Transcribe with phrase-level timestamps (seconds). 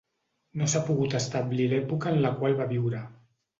[0.61, 3.07] No s'ha pogut establir l'època en la qual va viure.